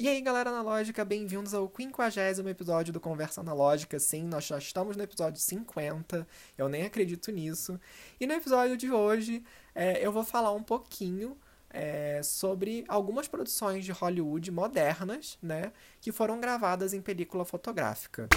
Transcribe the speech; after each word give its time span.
E 0.00 0.06
aí, 0.06 0.20
galera 0.20 0.50
analógica, 0.50 1.04
bem-vindos 1.04 1.52
ao 1.52 1.68
50 1.68 2.48
episódio 2.48 2.92
do 2.92 3.00
Conversa 3.00 3.40
Analógica. 3.40 3.98
Sim, 3.98 4.28
nós 4.28 4.44
já 4.44 4.56
estamos 4.56 4.96
no 4.96 5.02
episódio 5.02 5.40
50, 5.40 6.24
eu 6.56 6.68
nem 6.68 6.84
acredito 6.84 7.32
nisso. 7.32 7.80
E 8.20 8.24
no 8.24 8.32
episódio 8.32 8.76
de 8.76 8.92
hoje, 8.92 9.42
é, 9.74 9.98
eu 10.00 10.12
vou 10.12 10.22
falar 10.22 10.52
um 10.52 10.62
pouquinho 10.62 11.36
é, 11.68 12.20
sobre 12.22 12.84
algumas 12.86 13.26
produções 13.26 13.84
de 13.84 13.90
Hollywood 13.90 14.52
modernas, 14.52 15.36
né, 15.42 15.72
que 16.00 16.12
foram 16.12 16.38
gravadas 16.38 16.94
em 16.94 17.02
película 17.02 17.44
fotográfica. 17.44 18.28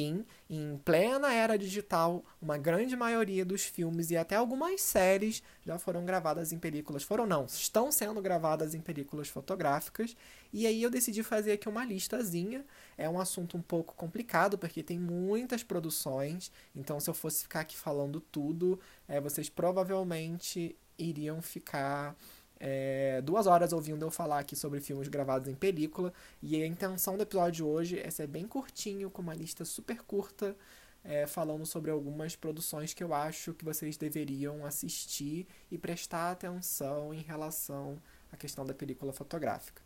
Sim, 0.00 0.24
em 0.48 0.78
plena 0.78 1.30
era 1.30 1.58
digital, 1.58 2.24
uma 2.40 2.56
grande 2.56 2.96
maioria 2.96 3.44
dos 3.44 3.66
filmes 3.66 4.10
e 4.10 4.16
até 4.16 4.34
algumas 4.34 4.80
séries 4.80 5.42
já 5.62 5.78
foram 5.78 6.06
gravadas 6.06 6.52
em 6.52 6.58
películas. 6.58 7.02
Foram 7.02 7.26
não, 7.26 7.44
estão 7.44 7.92
sendo 7.92 8.18
gravadas 8.22 8.74
em 8.74 8.80
películas 8.80 9.28
fotográficas. 9.28 10.16
E 10.54 10.66
aí 10.66 10.82
eu 10.82 10.88
decidi 10.88 11.22
fazer 11.22 11.52
aqui 11.52 11.68
uma 11.68 11.84
listazinha. 11.84 12.64
É 12.96 13.10
um 13.10 13.20
assunto 13.20 13.58
um 13.58 13.62
pouco 13.62 13.94
complicado, 13.94 14.56
porque 14.56 14.82
tem 14.82 14.98
muitas 14.98 15.62
produções. 15.62 16.50
Então, 16.74 16.98
se 16.98 17.10
eu 17.10 17.14
fosse 17.14 17.42
ficar 17.42 17.60
aqui 17.60 17.76
falando 17.76 18.22
tudo, 18.22 18.80
é, 19.06 19.20
vocês 19.20 19.50
provavelmente 19.50 20.74
iriam 20.96 21.42
ficar 21.42 22.16
é, 22.62 23.22
duas 23.22 23.46
horas 23.46 23.72
ouvindo 23.72 24.04
eu 24.04 24.10
falar 24.10 24.40
aqui 24.40 24.54
sobre 24.54 24.80
filmes 24.80 25.08
gravados 25.08 25.48
em 25.48 25.54
película. 25.54 26.12
E 26.42 26.62
a 26.62 26.66
intenção 26.66 27.16
do 27.16 27.22
episódio 27.22 27.52
de 27.52 27.62
hoje 27.62 27.98
é 27.98 28.10
ser 28.10 28.26
bem 28.26 28.46
curtinho, 28.46 29.10
com 29.10 29.22
uma 29.22 29.34
lista 29.34 29.64
super 29.64 30.02
curta, 30.02 30.54
é, 31.02 31.26
falando 31.26 31.64
sobre 31.64 31.90
algumas 31.90 32.36
produções 32.36 32.92
que 32.92 33.02
eu 33.02 33.14
acho 33.14 33.54
que 33.54 33.64
vocês 33.64 33.96
deveriam 33.96 34.66
assistir 34.66 35.46
e 35.70 35.78
prestar 35.78 36.30
atenção 36.30 37.14
em 37.14 37.22
relação 37.22 37.98
à 38.30 38.36
questão 38.36 38.66
da 38.66 38.74
película 38.74 39.10
fotográfica. 39.10 39.82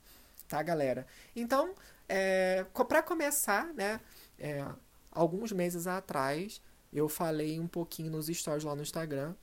Tá, 0.49 0.61
galera? 0.61 1.07
Então, 1.35 1.75
é, 2.09 2.67
para 2.89 3.03
começar, 3.03 3.73
né, 3.73 4.01
é, 4.37 4.67
alguns 5.13 5.53
meses 5.53 5.87
atrás, 5.87 6.61
eu 6.93 7.09
falei 7.09 7.59
um 7.61 7.69
pouquinho 7.69 8.11
nos 8.11 8.27
stories 8.27 8.65
lá 8.65 8.75
no 8.75 8.83
Instagram. 8.83 9.35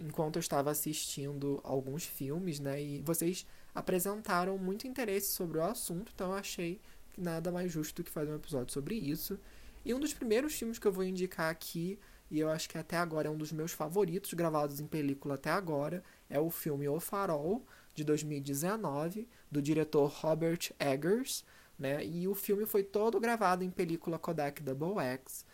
Enquanto 0.00 0.36
eu 0.36 0.40
estava 0.40 0.70
assistindo 0.70 1.60
alguns 1.62 2.04
filmes, 2.04 2.58
né? 2.58 2.82
E 2.82 3.02
vocês 3.02 3.46
apresentaram 3.74 4.56
muito 4.56 4.88
interesse 4.88 5.32
sobre 5.32 5.58
o 5.58 5.62
assunto, 5.62 6.10
então 6.14 6.30
eu 6.30 6.38
achei 6.38 6.80
que 7.10 7.20
nada 7.20 7.52
mais 7.52 7.70
justo 7.70 7.96
do 7.96 8.04
que 8.04 8.10
fazer 8.10 8.32
um 8.32 8.36
episódio 8.36 8.72
sobre 8.72 8.94
isso. 8.94 9.38
E 9.84 9.92
um 9.92 10.00
dos 10.00 10.14
primeiros 10.14 10.54
filmes 10.54 10.78
que 10.78 10.86
eu 10.86 10.92
vou 10.92 11.04
indicar 11.04 11.50
aqui, 11.50 11.98
e 12.30 12.40
eu 12.40 12.48
acho 12.48 12.68
que 12.68 12.78
até 12.78 12.96
agora 12.96 13.28
é 13.28 13.30
um 13.30 13.36
dos 13.36 13.52
meus 13.52 13.72
favoritos 13.72 14.32
gravados 14.32 14.80
em 14.80 14.86
película 14.86 15.34
até 15.34 15.50
agora, 15.50 16.02
é 16.30 16.40
o 16.40 16.48
filme 16.50 16.88
O 16.88 16.98
Farol, 16.98 17.62
de 17.94 18.02
2019, 18.02 19.28
do 19.50 19.60
diretor 19.60 20.06
Robert 20.06 20.72
Eggers, 20.78 21.44
né? 21.78 22.04
E 22.04 22.26
o 22.26 22.34
filme 22.34 22.64
foi 22.66 22.82
todo 22.82 23.20
gravado 23.20 23.64
em 23.64 23.70
película 23.70 24.18
Kodak 24.18 24.62
Double 24.62 24.98
X, 24.98 25.44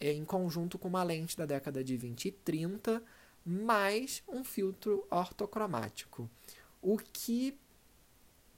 em 0.00 0.24
conjunto 0.24 0.78
com 0.78 0.88
uma 0.88 1.02
lente 1.02 1.36
da 1.36 1.44
década 1.44 1.84
de 1.84 1.96
20 1.96 2.26
e 2.26 2.30
30, 2.32 3.02
mais 3.44 4.22
um 4.28 4.44
filtro 4.44 5.06
ortocromático. 5.10 6.30
O 6.80 6.96
que 6.96 7.58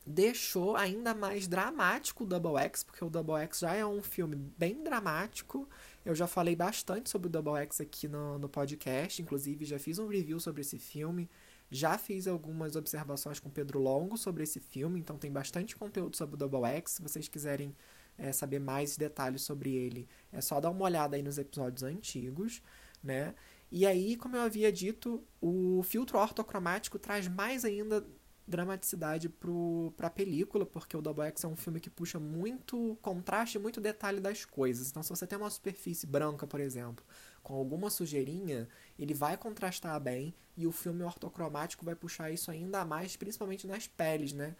deixou 0.05 0.77
ainda 0.77 1.15
mais 1.15 1.47
dramático 1.47 2.25
o 2.25 2.27
Double 2.27 2.57
X, 2.59 2.83
porque 2.83 3.05
o 3.05 3.11
Double 3.11 3.37
X 3.37 3.61
já 3.61 3.75
é 3.75 3.87
um 3.87 4.03
filme 4.03 4.37
bem 4.37 4.83
dramático. 4.83 5.69
Eu 6.05 6.15
já 6.15 6.27
falei 6.27 6.57
bastante 6.57 7.09
sobre 7.09 7.29
o 7.29 7.31
Double 7.31 7.55
X 7.63 7.81
aqui 7.81 8.09
no, 8.09 8.39
no 8.39 8.49
podcast, 8.49 9.23
inclusive 9.23 9.65
já 9.65 9.79
fiz 9.79 9.99
um 9.99 10.09
review 10.09 10.41
sobre 10.41 10.63
esse 10.63 10.79
filme. 10.79 11.31
Já 11.71 11.97
fiz 11.97 12.27
algumas 12.27 12.77
observações 12.77 13.41
com 13.41 13.49
Pedro 13.49 13.79
Longo 13.79 14.19
sobre 14.19 14.43
esse 14.43 14.61
filme, 14.61 15.01
então 15.01 15.17
tem 15.17 15.33
bastante 15.33 15.75
conteúdo 15.75 16.17
sobre 16.17 16.35
o 16.35 16.39
Double 16.39 16.65
X. 16.65 16.93
Se 16.93 17.03
vocês 17.03 17.29
quiserem 17.29 17.75
é, 18.19 18.31
saber 18.33 18.59
mais 18.59 18.97
detalhes 18.97 19.43
sobre 19.43 19.73
ele, 19.73 20.07
é 20.31 20.41
só 20.41 20.61
dar 20.61 20.71
uma 20.71 20.85
olhada 20.85 21.17
aí 21.17 21.23
nos 21.23 21.39
episódios 21.39 21.83
antigos, 21.83 22.61
né? 23.03 23.35
E 23.75 23.87
aí, 23.87 24.17
como 24.19 24.37
eu 24.37 24.43
havia 24.43 24.71
dito, 24.71 25.25
o 25.41 25.83
filtro 25.83 26.19
ortocromático 26.19 26.99
traz 26.99 27.27
mais 27.27 27.65
ainda 27.65 28.07
dramaticidade 28.47 29.31
para 29.31 30.09
a 30.09 30.11
película, 30.11 30.67
porque 30.67 30.95
o 30.95 31.01
Double 31.01 31.25
X 31.25 31.43
é 31.45 31.49
um 31.49 31.57
filme 31.57 31.81
que 31.81 31.89
puxa 31.89 32.21
muito 32.21 32.99
contraste, 33.01 33.59
muito 33.59 33.81
detalhe 33.81 34.21
das 34.21 34.45
coisas. 34.45 34.91
Então, 34.91 35.03
se 35.03 35.09
você 35.09 35.27
tem 35.27 35.39
uma 35.39 35.49
superfície 35.49 36.07
branca, 36.07 36.47
por 36.47 36.61
exemplo, 36.61 37.03
com 37.43 37.55
alguma 37.55 37.89
sujeirinha, 37.89 38.69
ele 38.99 39.15
vai 39.15 39.39
contrastar 39.39 39.99
bem 39.99 40.35
e 40.55 40.67
o 40.67 40.73
filme 40.73 41.03
ortocromático 41.03 41.83
vai 41.83 41.95
puxar 41.95 42.31
isso 42.31 42.51
ainda 42.51 42.85
mais, 42.85 43.17
principalmente 43.17 43.67
nas 43.67 43.87
peles, 43.87 44.35
né? 44.35 44.55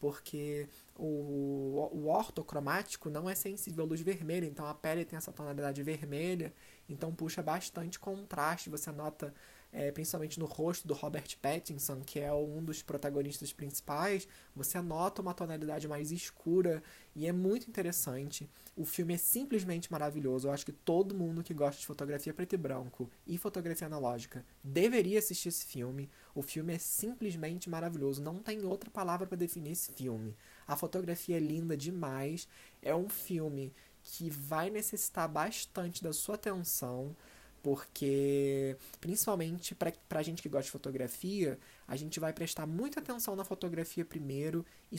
Porque 0.00 0.68
o, 0.96 1.88
o 1.92 2.06
ortocromático 2.08 3.10
não 3.10 3.28
é 3.28 3.34
sensível 3.34 3.84
à 3.84 3.86
luz 3.88 4.00
vermelha, 4.00 4.46
então 4.46 4.66
a 4.66 4.74
pele 4.74 5.04
tem 5.04 5.16
essa 5.16 5.32
tonalidade 5.32 5.82
vermelha 5.82 6.52
então 6.88 7.14
puxa 7.14 7.42
bastante 7.42 7.98
contraste. 7.98 8.70
Você 8.70 8.90
nota, 8.90 9.34
é, 9.72 9.92
principalmente 9.92 10.40
no 10.40 10.46
rosto 10.46 10.88
do 10.88 10.94
Robert 10.94 11.36
Pattinson, 11.42 12.00
que 12.00 12.18
é 12.18 12.32
um 12.32 12.64
dos 12.64 12.82
protagonistas 12.82 13.52
principais, 13.52 14.26
você 14.54 14.80
nota 14.80 15.20
uma 15.20 15.34
tonalidade 15.34 15.86
mais 15.86 16.10
escura 16.10 16.82
e 17.14 17.26
é 17.26 17.32
muito 17.32 17.68
interessante. 17.68 18.48
O 18.74 18.84
filme 18.84 19.14
é 19.14 19.18
simplesmente 19.18 19.90
maravilhoso. 19.90 20.48
Eu 20.48 20.52
acho 20.52 20.64
que 20.64 20.72
todo 20.72 21.14
mundo 21.14 21.42
que 21.42 21.52
gosta 21.52 21.80
de 21.80 21.86
fotografia 21.86 22.32
preto 22.32 22.54
e 22.54 22.56
branco 22.56 23.10
e 23.26 23.36
fotografia 23.36 23.86
analógica 23.86 24.44
deveria 24.62 25.18
assistir 25.18 25.48
esse 25.48 25.66
filme. 25.66 26.08
O 26.34 26.42
filme 26.42 26.74
é 26.74 26.78
simplesmente 26.78 27.68
maravilhoso. 27.68 28.22
Não 28.22 28.38
tem 28.38 28.64
outra 28.64 28.88
palavra 28.90 29.26
para 29.26 29.36
definir 29.36 29.72
esse 29.72 29.92
filme. 29.92 30.36
A 30.66 30.76
fotografia 30.76 31.36
é 31.36 31.40
linda 31.40 31.76
demais. 31.76 32.48
É 32.80 32.94
um 32.94 33.08
filme 33.08 33.72
que 34.02 34.30
vai 34.30 34.70
necessitar 34.70 35.28
bastante 35.28 36.02
da 36.02 36.12
sua 36.12 36.36
atenção, 36.36 37.14
porque 37.62 38.76
principalmente 39.00 39.74
para 39.74 39.92
a 40.10 40.22
gente 40.22 40.42
que 40.42 40.48
gosta 40.48 40.64
de 40.64 40.70
fotografia, 40.70 41.58
a 41.86 41.96
gente 41.96 42.20
vai 42.20 42.32
prestar 42.32 42.66
muita 42.66 43.00
atenção 43.00 43.34
na 43.34 43.44
fotografia 43.44 44.04
primeiro 44.04 44.64
e, 44.92 44.96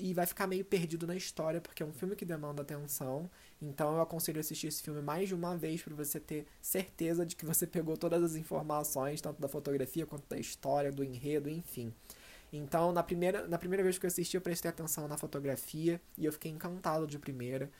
e 0.00 0.14
vai 0.14 0.26
ficar 0.26 0.46
meio 0.46 0.64
perdido 0.64 1.06
na 1.06 1.16
história, 1.16 1.60
porque 1.60 1.82
é 1.82 1.86
um 1.86 1.92
filme 1.92 2.16
que 2.16 2.24
demanda 2.24 2.62
atenção. 2.62 3.30
Então 3.60 3.94
eu 3.94 4.00
aconselho 4.00 4.40
assistir 4.40 4.66
esse 4.66 4.82
filme 4.82 5.00
mais 5.00 5.28
de 5.28 5.34
uma 5.34 5.56
vez 5.56 5.82
para 5.82 5.94
você 5.94 6.18
ter 6.18 6.46
certeza 6.60 7.24
de 7.24 7.36
que 7.36 7.46
você 7.46 7.66
pegou 7.66 7.96
todas 7.96 8.22
as 8.22 8.34
informações, 8.34 9.20
tanto 9.20 9.40
da 9.40 9.48
fotografia 9.48 10.06
quanto 10.06 10.28
da 10.28 10.38
história, 10.38 10.90
do 10.90 11.04
enredo, 11.04 11.48
enfim. 11.48 11.92
Então, 12.52 12.92
na 12.92 13.02
primeira, 13.02 13.48
na 13.48 13.56
primeira 13.56 13.82
vez 13.82 13.98
que 13.98 14.04
eu 14.04 14.08
assisti, 14.08 14.36
eu 14.36 14.40
prestei 14.40 14.68
atenção 14.68 15.08
na 15.08 15.16
fotografia 15.16 16.00
e 16.18 16.26
eu 16.26 16.32
fiquei 16.32 16.50
encantado 16.50 17.06
de 17.06 17.18
primeira. 17.18 17.70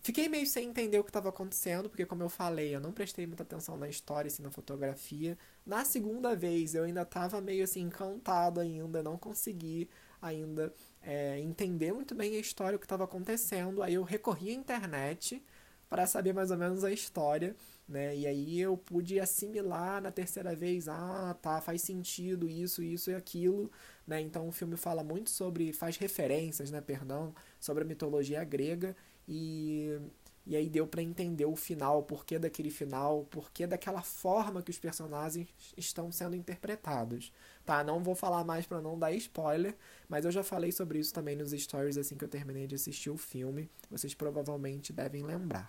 Fiquei 0.00 0.28
meio 0.28 0.46
sem 0.46 0.68
entender 0.68 0.98
o 0.98 1.04
que 1.04 1.10
estava 1.10 1.28
acontecendo, 1.28 1.88
porque, 1.88 2.06
como 2.06 2.22
eu 2.22 2.28
falei, 2.28 2.74
eu 2.74 2.80
não 2.80 2.92
prestei 2.92 3.26
muita 3.26 3.42
atenção 3.42 3.76
na 3.76 3.88
história, 3.88 4.28
assim, 4.28 4.42
na 4.42 4.50
fotografia. 4.50 5.36
Na 5.66 5.84
segunda 5.84 6.34
vez, 6.36 6.74
eu 6.74 6.84
ainda 6.84 7.02
estava 7.02 7.40
meio 7.40 7.64
assim, 7.64 7.82
encantado 7.82 8.60
ainda, 8.60 9.02
não 9.02 9.18
consegui 9.18 9.88
ainda 10.20 10.72
é, 11.02 11.38
entender 11.40 11.92
muito 11.92 12.14
bem 12.14 12.36
a 12.36 12.40
história, 12.40 12.76
o 12.76 12.78
que 12.78 12.86
estava 12.86 13.04
acontecendo. 13.04 13.82
Aí 13.82 13.94
eu 13.94 14.02
recorri 14.02 14.50
à 14.50 14.54
internet 14.54 15.42
para 15.88 16.06
saber 16.06 16.32
mais 16.32 16.50
ou 16.50 16.56
menos 16.56 16.84
a 16.84 16.92
história, 16.92 17.56
né? 17.88 18.14
E 18.16 18.26
aí 18.26 18.60
eu 18.60 18.76
pude 18.76 19.18
assimilar 19.18 20.02
na 20.02 20.10
terceira 20.10 20.54
vez, 20.54 20.88
ah, 20.88 21.36
tá, 21.40 21.60
faz 21.60 21.82
sentido 21.82 22.48
isso, 22.48 22.82
isso 22.82 23.10
e 23.10 23.14
aquilo, 23.14 23.70
né? 24.06 24.20
Então 24.20 24.46
o 24.48 24.52
filme 24.52 24.76
fala 24.76 25.02
muito 25.02 25.30
sobre, 25.30 25.72
faz 25.72 25.96
referências, 25.96 26.70
né, 26.70 26.80
perdão, 26.80 27.34
sobre 27.58 27.84
a 27.84 27.86
mitologia 27.86 28.44
grega 28.44 28.94
e, 29.28 30.00
e 30.46 30.56
aí 30.56 30.70
deu 30.70 30.86
para 30.86 31.02
entender 31.02 31.44
o 31.44 31.54
final, 31.54 31.98
o 31.98 32.02
porquê 32.02 32.38
daquele 32.38 32.70
final, 32.70 33.20
o 33.20 33.24
porquê 33.26 33.66
daquela 33.66 34.00
forma 34.00 34.62
que 34.62 34.70
os 34.70 34.78
personagens 34.78 35.46
estão 35.76 36.10
sendo 36.10 36.34
interpretados. 36.34 37.30
Tá, 37.66 37.84
não 37.84 38.02
vou 38.02 38.14
falar 38.14 38.42
mais 38.44 38.66
para 38.66 38.80
não 38.80 38.98
dar 38.98 39.12
spoiler, 39.12 39.76
mas 40.08 40.24
eu 40.24 40.30
já 40.32 40.42
falei 40.42 40.72
sobre 40.72 40.98
isso 40.98 41.12
também 41.12 41.36
nos 41.36 41.50
stories 41.50 41.98
assim 41.98 42.16
que 42.16 42.24
eu 42.24 42.28
terminei 42.28 42.66
de 42.66 42.74
assistir 42.74 43.10
o 43.10 43.18
filme. 43.18 43.68
Vocês 43.90 44.14
provavelmente 44.14 44.90
devem 44.90 45.22
lembrar. 45.22 45.68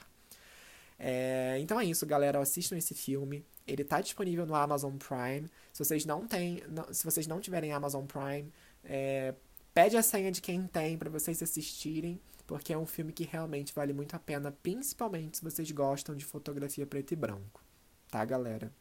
É, 0.98 1.58
então 1.60 1.78
é 1.80 1.84
isso, 1.84 2.06
galera. 2.06 2.40
Assistam 2.40 2.78
esse 2.78 2.94
filme. 2.94 3.46
Ele 3.68 3.84
tá 3.84 4.00
disponível 4.00 4.46
no 4.46 4.56
Amazon 4.56 4.96
Prime. 4.96 5.50
Se 5.74 5.84
vocês 5.84 6.06
não 6.06 6.26
têm, 6.26 6.64
não, 6.70 6.94
se 6.94 7.04
vocês 7.04 7.28
não 7.28 7.42
tiverem 7.42 7.74
Amazon 7.74 8.06
Prime, 8.06 8.52
é, 8.84 9.34
pede 9.74 9.98
a 9.98 10.02
senha 10.02 10.32
de 10.32 10.42
quem 10.42 10.66
tem 10.68 10.98
para 10.98 11.10
vocês 11.10 11.44
assistirem 11.44 12.20
porque 12.50 12.74
é 12.74 12.78
um 12.78 12.86
filme 12.88 13.14
que 13.14 13.26
realmente 13.26 13.72
vale 13.76 13.94
muito 13.94 14.16
a 14.16 14.20
pena, 14.20 14.52
principalmente 14.52 15.38
se 15.38 15.44
vocês 15.44 15.70
gostam 15.70 16.16
de 16.16 16.26
fotografia 16.26 16.84
preto 16.84 17.12
e 17.12 17.16
branco, 17.16 17.64
tá, 18.10 18.26
galera? 18.26 18.74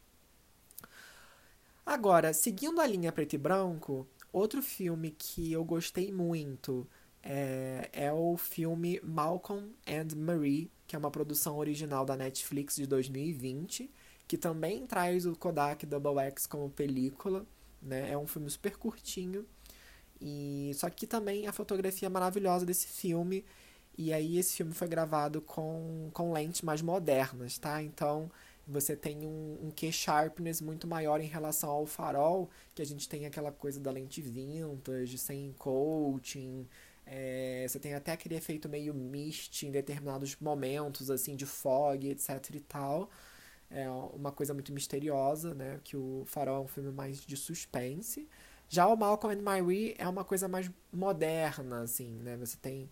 Agora, 1.85 2.33
seguindo 2.33 2.81
a 2.81 2.87
linha 2.87 3.11
preto 3.11 3.33
e 3.33 3.37
branco, 3.37 4.07
outro 4.33 4.63
filme 4.63 5.11
que 5.11 5.51
eu 5.51 5.63
gostei 5.63 6.11
muito 6.11 6.89
é, 7.21 7.87
é 7.93 8.11
o 8.11 8.35
filme 8.37 8.99
Malcolm 9.03 9.71
and 9.87 10.15
Marie, 10.17 10.71
que 10.87 10.95
é 10.95 10.99
uma 10.99 11.11
produção 11.11 11.55
original 11.55 12.03
da 12.03 12.17
Netflix 12.17 12.75
de 12.75 12.87
2020, 12.87 13.87
que 14.27 14.35
também 14.35 14.87
traz 14.87 15.27
o 15.27 15.35
Kodak 15.35 15.85
Double 15.85 16.17
X 16.17 16.47
como 16.47 16.71
película. 16.71 17.45
Né? 17.79 18.13
É 18.13 18.17
um 18.17 18.25
filme 18.25 18.49
super 18.49 18.75
curtinho. 18.77 19.45
E 20.21 20.71
só 20.75 20.89
que 20.89 21.07
também 21.07 21.47
a 21.47 21.53
fotografia 21.53 22.07
é 22.07 22.09
maravilhosa 22.09 22.65
desse 22.65 22.87
filme. 22.87 23.45
E 23.97 24.13
aí 24.13 24.37
esse 24.37 24.55
filme 24.55 24.73
foi 24.73 24.87
gravado 24.87 25.41
com, 25.41 26.09
com 26.13 26.31
lentes 26.33 26.61
mais 26.61 26.81
modernas, 26.81 27.57
tá? 27.57 27.81
Então 27.83 28.31
você 28.67 28.95
tem 28.95 29.25
um, 29.25 29.57
um 29.63 29.71
key 29.71 29.91
sharpness 29.91 30.61
muito 30.61 30.87
maior 30.87 31.19
em 31.19 31.27
relação 31.27 31.69
ao 31.69 31.85
farol, 31.85 32.49
que 32.75 32.81
a 32.81 32.85
gente 32.85 33.09
tem 33.09 33.25
aquela 33.25 33.51
coisa 33.51 33.79
da 33.79 33.91
lente 33.91 34.21
vintage, 34.21 35.17
sem 35.17 35.53
coating. 35.57 36.67
É, 37.05 37.65
você 37.67 37.79
tem 37.79 37.95
até 37.95 38.11
aquele 38.11 38.35
efeito 38.35 38.69
meio 38.69 38.93
mist 38.93 39.65
em 39.65 39.71
determinados 39.71 40.35
momentos, 40.39 41.09
assim, 41.09 41.35
de 41.35 41.45
fog, 41.45 42.07
etc 42.07 42.55
e 42.55 42.59
tal. 42.59 43.09
É 43.71 43.89
uma 43.89 44.31
coisa 44.31 44.53
muito 44.53 44.71
misteriosa, 44.73 45.53
né? 45.53 45.79
Que 45.83 45.97
o 45.97 46.23
Farol 46.25 46.57
é 46.57 46.65
um 46.65 46.67
filme 46.67 46.91
mais 46.91 47.21
de 47.21 47.35
suspense. 47.37 48.27
Já 48.69 48.87
o 48.87 48.95
Malcolm 48.95 49.35
and 49.35 49.41
Marie 49.41 49.95
é 49.97 50.07
uma 50.07 50.23
coisa 50.23 50.47
mais 50.47 50.69
moderna, 50.93 51.81
assim, 51.81 52.11
né? 52.19 52.37
Você 52.37 52.57
tem 52.57 52.89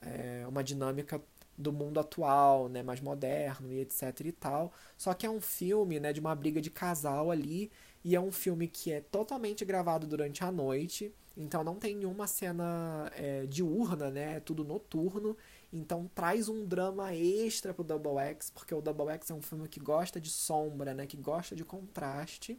é, 0.00 0.44
uma 0.48 0.62
dinâmica 0.62 1.22
do 1.56 1.72
mundo 1.72 2.00
atual, 2.00 2.68
né, 2.68 2.82
mais 2.82 3.00
moderno 3.00 3.70
e 3.72 3.80
etc 3.80 4.20
e 4.24 4.32
tal. 4.32 4.72
Só 4.96 5.14
que 5.14 5.26
é 5.26 5.30
um 5.30 5.40
filme, 5.40 6.00
né, 6.00 6.12
de 6.12 6.20
uma 6.20 6.34
briga 6.34 6.60
de 6.60 6.70
casal 6.70 7.30
ali 7.30 7.70
e 8.04 8.16
é 8.16 8.20
um 8.20 8.32
filme 8.32 8.66
que 8.66 8.90
é 8.92 9.00
totalmente 9.00 9.64
gravado 9.64 10.06
durante 10.06 10.42
a 10.42 10.50
noite, 10.50 11.12
então 11.36 11.62
não 11.62 11.76
tem 11.76 11.94
nenhuma 11.94 12.26
cena 12.26 13.10
é, 13.14 13.46
diurna, 13.46 14.10
né, 14.10 14.36
é 14.36 14.40
tudo 14.40 14.64
noturno. 14.64 15.36
Então 15.72 16.10
traz 16.14 16.48
um 16.48 16.64
drama 16.64 17.14
extra 17.14 17.72
pro 17.72 17.84
Double 17.84 18.18
X, 18.18 18.50
porque 18.50 18.74
o 18.74 18.80
Double 18.80 19.08
X 19.10 19.30
é 19.30 19.34
um 19.34 19.42
filme 19.42 19.68
que 19.68 19.78
gosta 19.78 20.20
de 20.20 20.30
sombra, 20.30 20.94
né, 20.94 21.06
que 21.06 21.16
gosta 21.16 21.54
de 21.54 21.64
contraste. 21.64 22.58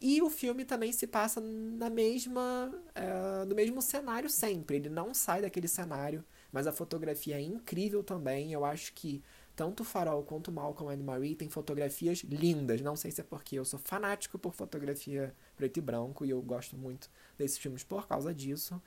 E 0.00 0.20
o 0.22 0.28
filme 0.30 0.64
também 0.64 0.92
se 0.92 1.06
passa 1.06 1.40
na 1.40 1.88
mesma, 1.88 2.72
é, 2.94 3.44
no 3.44 3.54
mesmo 3.54 3.80
cenário 3.80 4.28
sempre. 4.28 4.76
Ele 4.76 4.88
não 4.88 5.14
sai 5.14 5.42
daquele 5.42 5.68
cenário 5.68 6.24
mas 6.56 6.66
a 6.66 6.72
fotografia 6.72 7.36
é 7.36 7.40
incrível 7.42 8.02
também. 8.02 8.50
Eu 8.50 8.64
acho 8.64 8.94
que 8.94 9.22
tanto 9.54 9.82
o 9.82 9.84
Farol 9.84 10.22
quanto 10.22 10.48
o 10.48 10.52
Malcolm 10.52 10.90
and 10.90 11.04
Marie 11.04 11.34
têm 11.36 11.50
fotografias 11.50 12.20
lindas. 12.20 12.80
Não 12.80 12.96
sei 12.96 13.10
se 13.10 13.20
é 13.20 13.24
porque 13.24 13.58
eu 13.58 13.64
sou 13.66 13.78
fanático 13.78 14.38
por 14.38 14.54
fotografia 14.54 15.34
preto 15.54 15.76
e 15.76 15.80
branco 15.82 16.24
e 16.24 16.30
eu 16.30 16.40
gosto 16.40 16.74
muito 16.74 17.10
desses 17.36 17.58
filmes 17.58 17.84
por 17.84 18.06
causa 18.06 18.32
disso. 18.34 18.80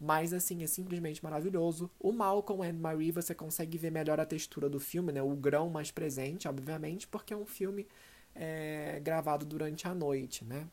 Mas, 0.00 0.32
assim, 0.32 0.62
é 0.62 0.66
simplesmente 0.66 1.22
maravilhoso. 1.22 1.90
O 2.00 2.10
Malcolm 2.10 2.66
and 2.66 2.78
Marie, 2.80 3.12
você 3.12 3.34
consegue 3.34 3.76
ver 3.76 3.90
melhor 3.90 4.18
a 4.18 4.24
textura 4.24 4.66
do 4.66 4.80
filme, 4.80 5.12
né? 5.12 5.22
O 5.22 5.36
grão 5.36 5.68
mais 5.68 5.90
presente, 5.90 6.48
obviamente, 6.48 7.06
porque 7.06 7.34
é 7.34 7.36
um 7.36 7.44
filme 7.44 7.86
é, 8.34 9.00
gravado 9.02 9.44
durante 9.44 9.86
a 9.86 9.94
noite, 9.94 10.44
né? 10.44 10.66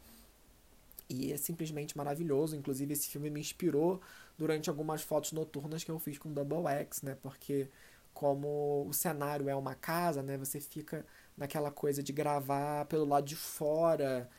E 1.09 1.31
é 1.31 1.37
simplesmente 1.37 1.95
maravilhoso. 1.97 2.55
Inclusive, 2.55 2.93
esse 2.93 3.07
filme 3.07 3.29
me 3.29 3.39
inspirou 3.39 4.01
durante 4.37 4.69
algumas 4.69 5.01
fotos 5.01 5.31
noturnas 5.31 5.83
que 5.83 5.91
eu 5.91 5.99
fiz 5.99 6.17
com 6.17 6.31
Double 6.33 6.67
X, 6.67 7.01
né? 7.01 7.17
Porque 7.21 7.69
como 8.13 8.85
o 8.87 8.93
cenário 8.93 9.47
é 9.49 9.55
uma 9.55 9.75
casa, 9.75 10.23
né? 10.23 10.37
Você 10.37 10.59
fica 10.59 11.05
naquela 11.37 11.71
coisa 11.71 12.01
de 12.03 12.11
gravar 12.11 12.85
pelo 12.85 13.05
lado 13.05 13.25
de 13.25 13.35
fora, 13.35 14.29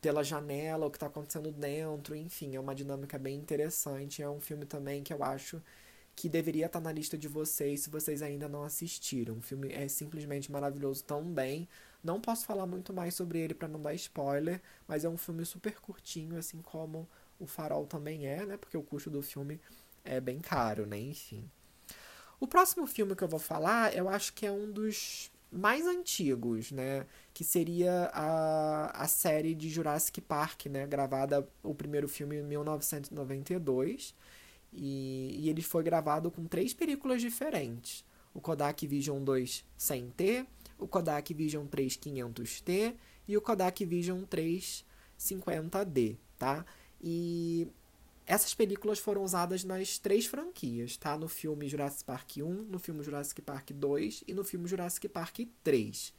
pela 0.00 0.22
janela, 0.22 0.86
o 0.86 0.90
que 0.90 0.96
está 0.96 1.06
acontecendo 1.06 1.50
dentro, 1.52 2.14
enfim, 2.14 2.54
é 2.54 2.60
uma 2.60 2.74
dinâmica 2.74 3.18
bem 3.18 3.36
interessante. 3.36 4.22
É 4.22 4.28
um 4.28 4.40
filme 4.40 4.64
também 4.64 5.02
que 5.02 5.12
eu 5.12 5.22
acho 5.22 5.62
que 6.14 6.28
deveria 6.28 6.66
estar 6.66 6.80
tá 6.80 6.84
na 6.84 6.92
lista 6.92 7.18
de 7.18 7.28
vocês 7.28 7.80
se 7.80 7.90
vocês 7.90 8.22
ainda 8.22 8.48
não 8.48 8.62
assistiram. 8.62 9.38
O 9.38 9.40
filme 9.40 9.72
é 9.72 9.88
simplesmente 9.88 10.50
maravilhoso 10.50 11.04
também. 11.04 11.68
Não 12.02 12.20
posso 12.20 12.46
falar 12.46 12.66
muito 12.66 12.92
mais 12.92 13.14
sobre 13.14 13.38
ele 13.38 13.54
para 13.54 13.68
não 13.68 13.80
dar 13.80 13.94
spoiler, 13.94 14.60
mas 14.86 15.04
é 15.04 15.08
um 15.08 15.16
filme 15.16 15.44
super 15.44 15.80
curtinho, 15.80 16.38
assim 16.38 16.60
como 16.62 17.08
o 17.38 17.46
Farol 17.46 17.86
também 17.86 18.26
é, 18.26 18.44
né? 18.44 18.56
Porque 18.56 18.76
o 18.76 18.82
custo 18.82 19.10
do 19.10 19.22
filme 19.22 19.60
é 20.04 20.20
bem 20.20 20.38
caro, 20.38 20.86
né? 20.86 20.98
Enfim. 20.98 21.50
O 22.38 22.46
próximo 22.46 22.86
filme 22.86 23.16
que 23.16 23.24
eu 23.24 23.28
vou 23.28 23.40
falar, 23.40 23.94
eu 23.96 24.08
acho 24.08 24.34
que 24.34 24.46
é 24.46 24.52
um 24.52 24.70
dos 24.70 25.32
mais 25.50 25.86
antigos, 25.86 26.70
né? 26.72 27.06
Que 27.32 27.44
seria 27.44 28.10
a, 28.12 29.02
a 29.02 29.08
série 29.08 29.54
de 29.54 29.68
Jurassic 29.70 30.20
Park, 30.20 30.66
né? 30.66 30.86
Gravada, 30.86 31.48
o 31.62 31.74
primeiro 31.74 32.08
filme 32.08 32.36
em 32.36 32.42
1992. 32.42 34.14
E, 34.74 35.36
e 35.40 35.48
ele 35.48 35.62
foi 35.62 35.82
gravado 35.82 36.30
com 36.30 36.44
três 36.44 36.74
películas 36.74 37.20
diferentes. 37.20 38.04
O 38.32 38.40
Kodak 38.40 38.86
Vision 38.86 39.22
2 39.22 39.64
100T, 39.78 40.46
o 40.78 40.88
Kodak 40.88 41.32
Vision 41.32 41.66
3 41.66 41.96
500T 41.96 42.94
e 43.28 43.36
o 43.36 43.40
Kodak 43.40 43.84
Vision 43.84 44.22
3 44.24 44.84
50D, 45.18 46.16
tá? 46.38 46.66
E 47.00 47.68
essas 48.26 48.54
películas 48.54 48.98
foram 48.98 49.22
usadas 49.22 49.64
nas 49.64 49.98
três 49.98 50.26
franquias, 50.26 50.96
tá? 50.96 51.16
No 51.16 51.28
filme 51.28 51.68
Jurassic 51.68 52.04
Park 52.04 52.38
1, 52.38 52.42
no 52.42 52.78
filme 52.78 53.02
Jurassic 53.02 53.40
Park 53.42 53.70
2 53.70 54.24
e 54.26 54.34
no 54.34 54.42
filme 54.42 54.66
Jurassic 54.66 55.08
Park 55.08 55.40
3. 55.62 56.12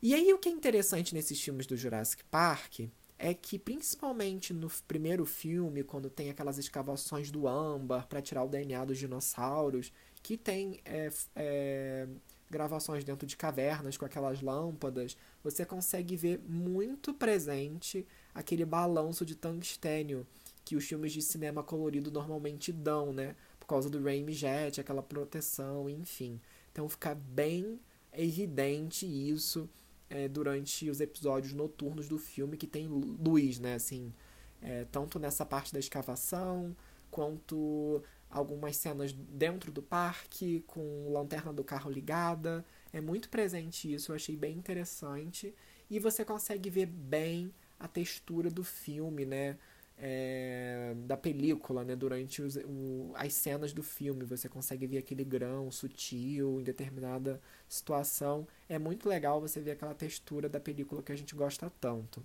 E 0.00 0.14
aí 0.14 0.32
o 0.32 0.38
que 0.38 0.48
é 0.48 0.52
interessante 0.52 1.14
nesses 1.14 1.40
filmes 1.40 1.66
do 1.66 1.76
Jurassic 1.76 2.22
Park 2.24 2.88
é 3.18 3.34
que 3.34 3.58
principalmente 3.58 4.54
no 4.54 4.70
primeiro 4.86 5.24
filme, 5.24 5.82
quando 5.82 6.08
tem 6.08 6.30
aquelas 6.30 6.56
escavações 6.56 7.30
do 7.30 7.48
âmbar 7.48 8.06
para 8.06 8.22
tirar 8.22 8.44
o 8.44 8.48
DNA 8.48 8.84
dos 8.84 8.98
dinossauros, 8.98 9.92
que 10.22 10.36
tem 10.36 10.80
é, 10.84 11.10
é, 11.34 12.08
gravações 12.48 13.02
dentro 13.02 13.26
de 13.26 13.36
cavernas 13.36 13.96
com 13.96 14.04
aquelas 14.04 14.40
lâmpadas, 14.40 15.16
você 15.42 15.66
consegue 15.66 16.16
ver 16.16 16.40
muito 16.48 17.12
presente 17.12 18.06
aquele 18.32 18.64
balanço 18.64 19.26
de 19.26 19.34
tungstênio 19.34 20.26
que 20.64 20.76
os 20.76 20.84
filmes 20.84 21.12
de 21.12 21.22
cinema 21.22 21.62
colorido 21.62 22.10
normalmente 22.10 22.72
dão, 22.72 23.12
né? 23.12 23.34
Por 23.58 23.66
causa 23.66 23.90
do 23.90 24.02
rain 24.02 24.30
jet, 24.30 24.80
aquela 24.80 25.02
proteção, 25.02 25.88
enfim. 25.88 26.40
Então 26.70 26.88
fica 26.88 27.14
bem 27.14 27.80
evidente 28.12 29.06
isso 29.06 29.68
é, 30.10 30.28
durante 30.28 30.88
os 30.88 31.00
episódios 31.00 31.52
noturnos 31.52 32.08
do 32.08 32.18
filme 32.18 32.56
que 32.56 32.66
tem 32.66 32.86
luz, 32.86 33.58
né? 33.58 33.74
Assim, 33.74 34.12
é, 34.60 34.84
tanto 34.90 35.18
nessa 35.18 35.44
parte 35.44 35.72
da 35.72 35.78
escavação 35.78 36.76
quanto 37.10 38.02
algumas 38.30 38.76
cenas 38.76 39.12
dentro 39.12 39.72
do 39.72 39.82
parque 39.82 40.62
com 40.66 41.10
lanterna 41.12 41.52
do 41.52 41.64
carro 41.64 41.90
ligada. 41.90 42.64
É 42.92 43.00
muito 43.00 43.28
presente 43.28 43.92
isso, 43.92 44.12
eu 44.12 44.16
achei 44.16 44.36
bem 44.36 44.56
interessante. 44.56 45.54
E 45.90 45.98
você 45.98 46.24
consegue 46.24 46.68
ver 46.68 46.86
bem 46.86 47.52
a 47.78 47.88
textura 47.88 48.50
do 48.50 48.64
filme, 48.64 49.24
né? 49.24 49.56
É, 50.00 50.94
da 51.06 51.16
película, 51.16 51.84
né? 51.84 51.96
Durante 51.96 52.40
os, 52.40 52.56
o, 52.56 53.12
as 53.16 53.34
cenas 53.34 53.72
do 53.72 53.82
filme, 53.82 54.24
você 54.24 54.48
consegue 54.48 54.86
ver 54.86 54.98
aquele 54.98 55.24
grão 55.24 55.72
sutil 55.72 56.60
em 56.60 56.62
determinada 56.62 57.40
situação. 57.68 58.46
É 58.68 58.78
muito 58.78 59.08
legal 59.08 59.40
você 59.40 59.60
ver 59.60 59.72
aquela 59.72 59.94
textura 59.94 60.48
da 60.48 60.60
película 60.60 61.02
que 61.02 61.10
a 61.10 61.16
gente 61.16 61.34
gosta 61.34 61.70
tanto. 61.80 62.22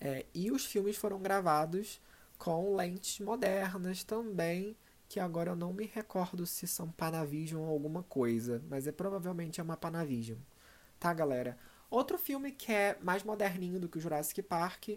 É, 0.00 0.24
e 0.32 0.50
os 0.50 0.64
filmes 0.64 0.96
foram 0.96 1.20
gravados 1.20 2.00
com 2.38 2.76
lentes 2.76 3.18
modernas 3.18 4.04
também, 4.04 4.76
que 5.08 5.18
agora 5.18 5.50
eu 5.50 5.56
não 5.56 5.72
me 5.72 5.86
recordo 5.86 6.46
se 6.46 6.66
são 6.66 6.90
Panavision 6.92 7.62
ou 7.62 7.70
alguma 7.70 8.02
coisa, 8.04 8.62
mas 8.68 8.86
é 8.86 8.92
provavelmente 8.92 9.60
é 9.60 9.64
uma 9.64 9.76
Panavision. 9.76 10.38
Tá, 11.00 11.12
galera? 11.12 11.58
Outro 11.90 12.18
filme 12.18 12.52
que 12.52 12.70
é 12.70 12.96
mais 13.02 13.24
moderninho 13.24 13.80
do 13.80 13.88
que 13.88 13.98
o 13.98 14.00
Jurassic 14.00 14.42
Park 14.42 14.90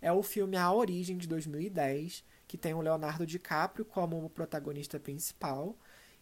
é 0.00 0.12
o 0.12 0.22
filme 0.22 0.56
A 0.56 0.72
Origem 0.72 1.16
de 1.16 1.26
2010, 1.26 2.24
que 2.46 2.56
tem 2.56 2.74
o 2.74 2.80
Leonardo 2.80 3.26
DiCaprio 3.26 3.84
como 3.84 4.28
protagonista 4.30 5.00
principal. 5.00 5.76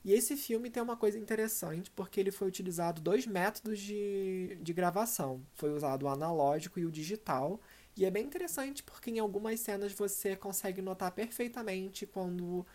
E 0.05 0.13
esse 0.13 0.37
filme 0.37 0.71
tem 0.71 0.83
uma 0.83 0.97
coisa 0.97 1.19
interessante, 1.19 1.91
porque 1.91 2.21
ele 2.21 2.31
foi 2.31 2.47
utilizado 2.47 3.01
dois 3.01 3.27
métodos 3.27 3.79
de, 3.81 4.59
de 4.61 4.73
gravação. 4.73 5.43
Foi 5.55 5.71
usado 5.73 6.05
o 6.05 6.09
analógico 6.09 6.79
e 6.79 6.85
o 6.85 6.91
digital. 6.91 7.59
E 7.97 8.05
é 8.05 8.11
bem 8.11 8.25
interessante 8.25 8.83
porque 8.83 9.11
em 9.11 9.19
algumas 9.19 9.61
cenas 9.61 9.93
você 9.93 10.37
consegue 10.37 10.83
notar 10.83 11.11
perfeitamente 11.13 12.07
quando 12.07 12.67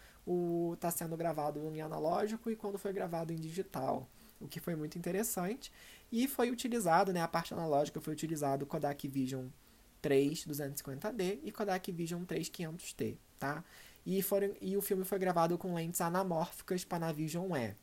está 0.74 0.90
sendo 0.90 1.16
gravado 1.18 1.60
em 1.74 1.82
analógico 1.82 2.50
e 2.50 2.56
quando 2.56 2.80
foi 2.80 2.94
gravado 2.94 3.32
em 3.32 3.36
digital. 3.36 4.10
O 4.40 4.48
que 4.48 4.60
foi 4.60 4.76
muito 4.76 4.98
interessante. 4.98 5.72
E 6.12 6.28
foi 6.28 6.50
utilizado, 6.50 7.14
né, 7.14 7.22
a 7.22 7.28
parte 7.28 7.54
analógica 7.54 8.02
foi 8.02 8.14
utilizado 8.14 8.64
o 8.64 8.68
Kodak 8.68 9.08
Vision 9.08 9.48
3 10.02 10.46
250D 10.46 11.40
e 11.44 11.52
Kodak 11.52 11.92
Vision 11.92 12.24
3 12.24 12.50
500T, 12.50 13.18
tá? 13.38 13.64
E, 14.06 14.22
foram, 14.22 14.56
e 14.62 14.76
o 14.76 14.82
filme 14.82 15.04
foi 15.04 15.20
gravado 15.20 15.58
com 15.58 15.76
lentes 15.76 16.02
anamórficas 16.02 16.84
Panavision 16.84 17.56
E. 17.56 17.76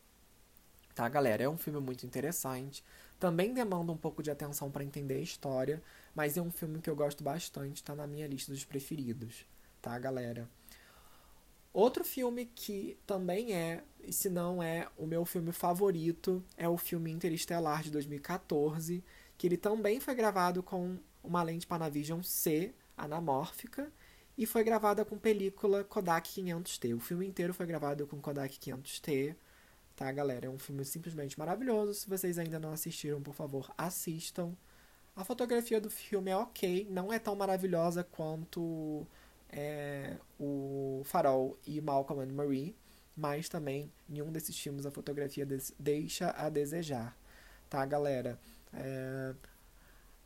Tá, 0.95 1.09
galera? 1.09 1.45
É 1.45 1.49
um 1.49 1.59
filme 1.59 1.79
muito 1.79 2.07
interessante. 2.07 2.83
Também 3.19 3.53
demanda 3.53 3.93
um 3.93 3.97
pouco 3.97 4.23
de 4.23 4.31
atenção 4.31 4.71
para 4.71 4.85
entender 4.85 5.17
a 5.17 5.21
história, 5.21 5.83
mas 6.15 6.37
é 6.37 6.43
um 6.43 6.51
filme 6.51 6.81
que 6.81 6.89
eu 6.89 6.97
gosto 6.97 7.23
bastante, 7.23 7.83
tá 7.83 7.95
na 7.95 8.07
minha 8.07 8.27
lista 8.27 8.53
dos 8.53 8.65
preferidos, 8.65 9.47
tá, 9.81 9.99
galera? 9.99 10.49
Outro 11.73 12.03
filme 12.03 12.47
que 12.47 12.97
também 13.07 13.55
é, 13.55 13.85
se 14.11 14.31
não 14.31 14.63
é, 14.63 14.89
o 14.97 15.07
meu 15.07 15.27
filme 15.27 15.53
favorito 15.53 16.43
é 16.57 16.67
o 16.67 16.79
filme 16.79 17.11
Interestelar 17.11 17.83
de 17.83 17.91
2014, 17.91 19.05
que 19.37 19.47
ele 19.47 19.59
também 19.59 20.01
foi 20.01 20.15
gravado 20.15 20.63
com 20.63 20.99
uma 21.27 21.43
lente 21.43 21.67
Panavision 21.67 22.23
C 22.23 22.75
anamórfica 22.97 23.93
e 24.39 24.47
foi 24.47 24.63
gravada 24.65 25.05
com 25.05 25.19
película 25.19 25.83
Kodak 25.85 26.29
500T. 26.29 26.95
O 26.95 27.01
filme 27.01 27.27
inteiro 27.27 27.55
foi 27.55 27.67
gravado 27.67 28.07
com 28.07 28.21
Kodak 28.21 28.59
500T, 28.59 29.35
tá, 29.95 30.11
galera? 30.13 30.47
É 30.47 30.51
um 30.51 30.59
filme 30.59 30.85
simplesmente 30.85 31.39
maravilhoso. 31.39 31.95
Se 31.95 32.09
vocês 32.09 32.39
ainda 32.39 32.59
não 32.59 32.73
assistiram, 32.73 33.23
por 33.23 33.35
favor, 33.35 33.73
assistam. 33.77 34.55
A 35.15 35.25
fotografia 35.25 35.81
do 35.81 35.91
filme 35.91 36.31
é 36.31 36.37
ok, 36.37 36.87
não 36.91 37.13
é 37.13 37.19
tão 37.19 37.35
maravilhosa 37.35 38.05
quanto 38.05 39.07
é, 39.49 40.17
o 40.39 41.01
Farol 41.05 41.59
e 41.67 41.81
Malcolm 41.81 42.23
and 42.23 42.35
Marie, 42.35 42.77
mas 43.17 43.49
também 43.49 43.91
nenhum 44.07 44.31
desses 44.31 44.59
filmes 44.59 44.85
a 44.85 44.91
fotografia 44.91 45.47
deixa 45.79 46.31
a 46.33 46.51
desejar, 46.51 47.17
tá, 47.71 47.85
galera? 47.87 48.39
É... 48.75 49.35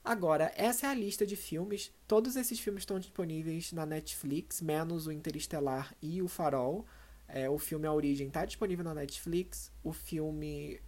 Agora, 0.02 0.50
essa 0.56 0.86
é 0.86 0.90
a 0.90 0.94
lista 0.94 1.26
de 1.26 1.36
filmes. 1.36 1.92
Todos 2.08 2.34
esses 2.34 2.58
filmes 2.58 2.82
estão 2.82 2.98
disponíveis 2.98 3.70
na 3.72 3.84
Netflix, 3.84 4.62
menos 4.62 5.06
o 5.06 5.12
Interestelar 5.12 5.94
e 6.00 6.22
o 6.22 6.28
Farol. 6.28 6.86
É, 7.28 7.48
o 7.48 7.58
filme 7.58 7.86
A 7.86 7.92
Origem 7.92 8.28
está 8.28 8.44
disponível 8.44 8.84
na 8.84 8.94
Netflix. 8.94 9.70
O 9.84 9.92
filme, 9.92 10.80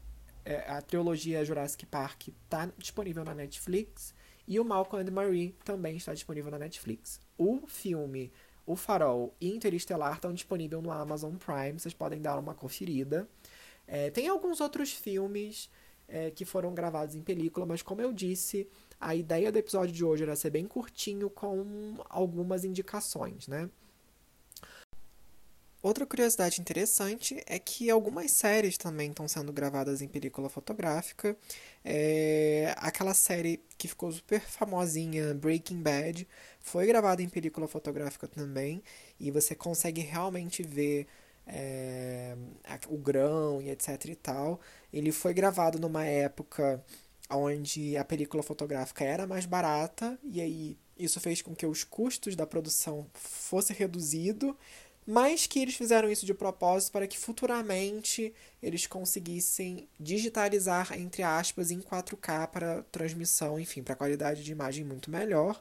é, 0.45 0.71
a 0.71 0.81
trilogia 0.81 1.45
Jurassic 1.45 1.85
Park 1.87 2.29
está 2.29 2.67
disponível 2.79 3.23
na 3.23 3.35
Netflix. 3.35 4.15
E 4.49 4.59
o 4.59 4.65
Malcolm 4.65 5.09
and 5.09 5.13
Marie 5.13 5.55
também 5.65 5.97
está 5.97 6.15
disponível 6.15 6.51
na 6.51 6.59
Netflix. 6.59 7.21
O 7.37 7.67
filme 7.67 8.33
O 8.65 8.77
Farol 8.77 9.35
e 9.41 9.51
Interestelar 9.55 10.15
estão 10.15 10.33
disponíveis 10.33 10.83
no 10.83 10.91
Amazon 10.91 11.35
Prime, 11.37 11.79
vocês 11.79 11.95
podem 11.95 12.21
dar 12.21 12.39
uma 12.39 12.55
conferida. 12.55 13.29
É, 13.87 14.11
tem 14.11 14.29
alguns 14.29 14.61
outros 14.61 14.93
filmes 14.93 15.69
é, 16.13 16.31
que 16.31 16.45
foram 16.45 16.75
gravados 16.75 17.15
em 17.15 17.23
película, 17.23 17.65
mas 17.65 17.81
como 17.81 18.03
eu 18.03 18.13
disse, 18.13 18.69
a 19.01 19.15
ideia 19.15 19.51
do 19.51 19.59
episódio 19.59 19.95
de 19.95 20.05
hoje 20.05 20.23
era 20.23 20.37
ser 20.37 20.51
bem 20.51 20.67
curtinho 20.67 21.31
com 21.31 21.97
algumas 22.11 22.65
indicações, 22.65 23.49
né? 23.49 23.71
Outra 25.83 26.07
curiosidade 26.07 26.61
interessante 26.61 27.43
é 27.45 27.59
que 27.59 27.91
algumas 27.91 28.31
séries 28.31 28.77
também 28.79 29.11
estão 29.11 29.27
sendo 29.27 29.53
gravadas 29.53 30.01
em 30.01 30.07
película 30.07 30.49
fotográfica. 30.49 31.37
É, 31.85 32.73
aquela 32.77 33.15
série 33.15 33.61
que 33.77 33.89
ficou 33.89 34.13
super 34.13 34.41
famosinha, 34.41 35.35
Breaking 35.35 35.83
Bad, 35.83 36.29
foi 36.61 36.87
gravada 36.87 37.21
em 37.21 37.29
película 37.29 37.67
fotográfica 37.67 38.29
também. 38.29 38.81
E 39.19 39.33
você 39.33 39.57
consegue 39.57 40.03
realmente 40.03 40.63
ver 40.63 41.09
é, 41.47 42.37
o 42.89 42.97
grão 42.97 43.61
e 43.63 43.71
etc 43.71 44.05
e 44.07 44.15
tal. 44.15 44.61
Ele 44.93 45.13
foi 45.13 45.35
gravado 45.35 45.79
numa 45.79 46.05
época 46.05 46.85
onde 47.31 47.97
a 47.97 48.05
película 48.05 48.43
fotográfica 48.43 49.05
era 49.05 49.27
mais 49.27 49.47
barata, 49.47 50.19
e 50.23 50.41
aí 50.41 50.79
isso 50.99 51.19
fez 51.21 51.41
com 51.41 51.55
que 51.55 51.67
os 51.67 51.83
custos 51.83 52.37
da 52.37 52.47
produção 52.47 53.07
fossem 53.15 53.75
reduzidos 53.75 54.55
mas 55.07 55.47
que 55.47 55.59
eles 55.59 55.75
fizeram 55.75 56.11
isso 56.11 56.25
de 56.25 56.35
propósito 56.35 56.93
para 56.93 57.07
que 57.07 57.19
futuramente 57.19 58.33
eles 58.63 58.87
conseguissem 58.87 59.89
digitalizar, 59.99 60.93
entre 60.99 61.23
aspas, 61.23 61.71
em 61.71 61.81
4K 61.81 62.47
para 62.49 62.83
transmissão, 62.85 63.59
enfim, 63.59 63.83
para 63.83 63.97
qualidade 63.97 64.45
de 64.45 64.53
imagem 64.53 64.85
muito 64.85 65.11
melhor. 65.11 65.61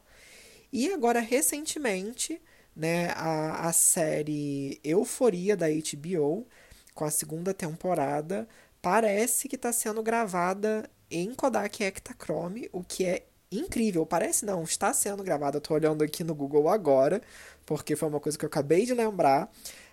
E 0.72 0.92
agora, 0.92 1.20
recentemente, 1.20 2.40
né, 2.74 3.10
a, 3.16 3.68
a 3.68 3.72
série 3.72 4.80
Euforia 4.82 5.56
da 5.56 5.66
HBO, 5.68 6.46
com 6.94 7.04
a 7.04 7.10
segunda 7.10 7.54
temporada, 7.54 8.48
parece 8.80 9.48
que 9.48 9.56
está 9.56 9.72
sendo 9.72 10.02
gravada 10.02 10.88
em 11.10 11.34
Kodak 11.34 11.84
Ektachrome, 11.84 12.68
o 12.72 12.82
que 12.82 13.04
é 13.04 13.26
incrível. 13.50 14.06
Parece 14.06 14.44
não, 14.44 14.62
está 14.62 14.92
sendo 14.92 15.22
gravada. 15.22 15.58
Estou 15.58 15.76
olhando 15.76 16.02
aqui 16.02 16.24
no 16.24 16.34
Google 16.34 16.68
agora 16.68 17.20
porque 17.66 17.94
foi 17.96 18.08
uma 18.08 18.20
coisa 18.20 18.38
que 18.38 18.44
eu 18.44 18.48
acabei 18.48 18.86
de 18.86 18.94
lembrar. 18.94 19.50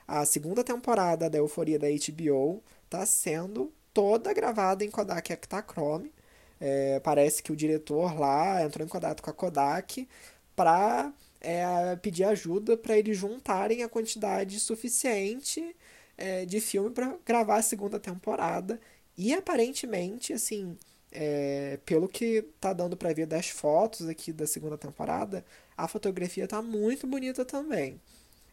A 0.08 0.26
segunda 0.26 0.64
temporada 0.64 1.30
da 1.30 1.38
Euforia 1.38 1.78
da 1.78 1.88
HBO 1.88 2.64
está 2.86 3.06
sendo 3.06 3.72
toda 3.94 4.34
gravada 4.34 4.84
em 4.84 4.90
Kodak 4.90 5.32
Ektachrome. 5.32 6.12
É, 6.60 7.00
parece 7.00 7.42
que 7.44 7.52
o 7.52 7.56
diretor 7.56 8.20
lá 8.20 8.64
entrou 8.64 8.86
em 8.86 8.90
contato 8.90 9.22
com 9.22 9.30
a 9.30 9.34
Kodak 9.34 10.08
para 10.56 11.14
é, 11.42 11.96
pedir 11.98 12.24
ajuda 12.26 12.78
para 12.78 12.98
eles 12.98 13.18
juntarem 13.18 13.84
a 13.84 13.90
quantidade 13.90 14.60
suficiente 14.60 15.76
é, 16.18 16.46
de 16.46 16.60
filme 16.60 16.92
para 16.92 17.18
gravar 17.26 17.58
a 17.58 17.62
segunda 17.62 18.00
temporada. 18.00 18.80
E 19.18 19.34
aparentemente, 19.34 20.34
assim, 20.34 20.78
é, 21.12 21.80
pelo 21.86 22.08
que 22.08 22.44
tá 22.60 22.74
dando 22.74 22.96
para 22.98 23.14
ver 23.14 23.26
das 23.26 23.50
fotos 23.50 24.08
aqui 24.08 24.32
da 24.32 24.48
segunda 24.48 24.78
temporada, 24.78 25.46
a 25.78 25.88
fotografia 25.88 26.48
tá 26.48 26.62
muito 26.62 27.08
bonita 27.08 27.46
também. 27.46 28.00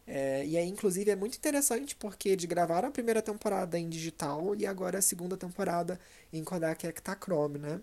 É, 0.05 0.45
e 0.45 0.57
aí, 0.57 0.67
inclusive, 0.67 1.11
é 1.11 1.15
muito 1.15 1.37
interessante 1.37 1.95
porque 1.95 2.29
eles 2.29 2.45
gravaram 2.45 2.87
a 2.87 2.91
primeira 2.91 3.21
temporada 3.21 3.77
em 3.77 3.89
digital 3.89 4.55
e 4.55 4.65
agora 4.65 4.99
a 4.99 5.01
segunda 5.01 5.35
temporada 5.35 5.99
em 6.31 6.43
Kodak 6.43 6.87
Ektachrome, 6.87 7.59
né? 7.59 7.81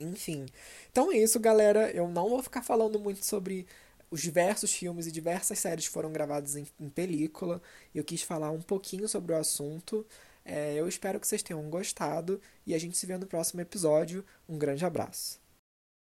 Enfim. 0.00 0.46
Então 0.90 1.12
é 1.12 1.18
isso, 1.18 1.38
galera. 1.40 1.90
Eu 1.90 2.08
não 2.08 2.28
vou 2.28 2.42
ficar 2.42 2.62
falando 2.62 2.98
muito 2.98 3.24
sobre 3.24 3.66
os 4.10 4.20
diversos 4.20 4.72
filmes 4.72 5.06
e 5.06 5.12
diversas 5.12 5.58
séries 5.58 5.86
foram 5.86 6.12
gravadas 6.12 6.56
em, 6.56 6.66
em 6.80 6.88
película. 6.88 7.60
Eu 7.94 8.04
quis 8.04 8.22
falar 8.22 8.50
um 8.50 8.62
pouquinho 8.62 9.08
sobre 9.08 9.32
o 9.32 9.36
assunto. 9.36 10.06
É, 10.44 10.74
eu 10.74 10.88
espero 10.88 11.20
que 11.20 11.26
vocês 11.26 11.42
tenham 11.42 11.68
gostado 11.68 12.40
e 12.66 12.74
a 12.74 12.78
gente 12.78 12.96
se 12.96 13.06
vê 13.06 13.18
no 13.18 13.26
próximo 13.26 13.60
episódio. 13.60 14.24
Um 14.48 14.56
grande 14.58 14.84
abraço. 14.84 15.47